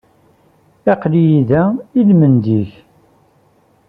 [0.91, 1.63] Aql-iyi da
[1.99, 2.71] i lmendad-ik.